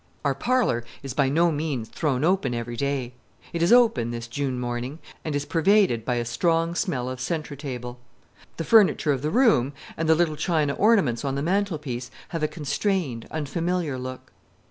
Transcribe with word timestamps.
Our 0.25 0.33
parlor 0.33 0.83
is 1.03 1.13
by 1.13 1.29
no 1.29 1.51
means 1.51 1.87
thrown 1.87 2.23
open 2.23 2.55
every 2.55 2.75
day. 2.75 3.13
It 3.53 3.61
is 3.61 3.71
open 3.71 4.09
this 4.09 4.25
June 4.27 4.59
morning, 4.59 4.97
and 5.23 5.35
is 5.35 5.45
pervaded 5.45 6.05
by 6.05 6.15
a 6.15 6.25
strong 6.25 6.73
smell 6.73 7.07
of 7.07 7.19
centretable. 7.19 7.97
The 8.57 8.63
furniture 8.63 9.11
of 9.11 9.21
the 9.21 9.29
room, 9.29 9.73
and 9.95 10.09
the 10.09 10.15
little 10.15 10.35
China 10.37 10.73
ornaments 10.73 11.23
on 11.23 11.35
the 11.35 11.43
mantel 11.43 11.77
piece, 11.77 12.09
have 12.29 12.41
a 12.41 12.47
constrained, 12.47 13.27
unfamiliar 13.29 13.99
look. 13.99 14.31